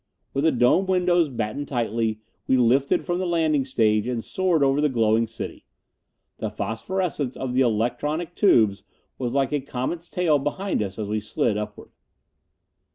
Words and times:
With 0.33 0.45
the 0.45 0.51
dome 0.51 0.87
windows 0.87 1.29
battened 1.29 1.67
tightly, 1.67 2.21
we 2.47 2.57
lifted 2.57 3.05
from 3.05 3.19
the 3.19 3.27
landing 3.27 3.65
stage 3.65 4.07
and 4.07 4.23
soared 4.23 4.63
over 4.63 4.81
the 4.81 4.89
glowing 4.89 5.27
city. 5.27 5.67
The 6.39 6.49
phosphorescence 6.49 7.37
of 7.37 7.53
the 7.53 7.61
electronic 7.61 8.33
tubes 8.33 8.81
was 9.19 9.33
like 9.33 9.51
a 9.53 9.59
comet's 9.61 10.09
tail 10.09 10.39
behind 10.39 10.81
us 10.81 10.97
as 10.97 11.07
we 11.07 11.19
slid 11.19 11.55
upward. 11.55 11.91